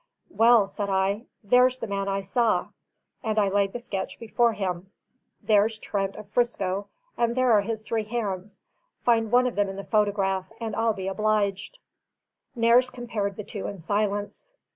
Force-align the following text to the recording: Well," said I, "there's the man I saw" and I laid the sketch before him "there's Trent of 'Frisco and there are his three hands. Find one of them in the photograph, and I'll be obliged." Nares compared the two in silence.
Well," 0.31 0.65
said 0.65 0.89
I, 0.89 1.27
"there's 1.43 1.77
the 1.77 1.85
man 1.85 2.07
I 2.07 2.21
saw" 2.21 2.69
and 3.21 3.37
I 3.37 3.49
laid 3.49 3.71
the 3.71 3.77
sketch 3.79 4.17
before 4.17 4.53
him 4.53 4.89
"there's 5.43 5.77
Trent 5.77 6.15
of 6.15 6.27
'Frisco 6.27 6.87
and 7.19 7.35
there 7.35 7.51
are 7.51 7.61
his 7.61 7.81
three 7.83 8.05
hands. 8.05 8.61
Find 9.03 9.31
one 9.31 9.45
of 9.45 9.55
them 9.55 9.69
in 9.69 9.75
the 9.75 9.83
photograph, 9.83 10.51
and 10.59 10.75
I'll 10.75 10.93
be 10.95 11.07
obliged." 11.07 11.77
Nares 12.55 12.89
compared 12.89 13.35
the 13.35 13.43
two 13.43 13.67
in 13.67 13.77
silence. 13.77 14.55